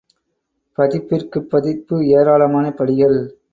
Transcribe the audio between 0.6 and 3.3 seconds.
பதிப்பிற்குப் பதிப்பு ஏராளமான படிகள்.